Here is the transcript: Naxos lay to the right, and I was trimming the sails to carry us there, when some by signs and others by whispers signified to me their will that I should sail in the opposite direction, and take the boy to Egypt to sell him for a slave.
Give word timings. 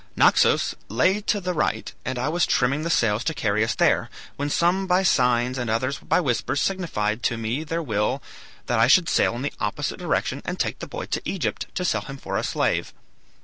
Naxos 0.15 0.73
lay 0.89 1.21
to 1.21 1.39
the 1.39 1.53
right, 1.53 1.93
and 2.03 2.17
I 2.17 2.27
was 2.27 2.47
trimming 2.47 2.81
the 2.81 2.89
sails 2.89 3.23
to 3.25 3.35
carry 3.35 3.63
us 3.63 3.75
there, 3.75 4.09
when 4.35 4.49
some 4.49 4.87
by 4.87 5.03
signs 5.03 5.59
and 5.59 5.69
others 5.69 5.99
by 5.99 6.19
whispers 6.19 6.59
signified 6.59 7.21
to 7.21 7.37
me 7.37 7.63
their 7.63 7.83
will 7.83 8.23
that 8.65 8.79
I 8.79 8.87
should 8.87 9.07
sail 9.07 9.35
in 9.35 9.43
the 9.43 9.53
opposite 9.59 9.99
direction, 9.99 10.41
and 10.43 10.59
take 10.59 10.79
the 10.79 10.87
boy 10.87 11.05
to 11.05 11.21
Egypt 11.23 11.67
to 11.75 11.85
sell 11.85 12.01
him 12.01 12.17
for 12.17 12.35
a 12.35 12.43
slave. 12.43 12.93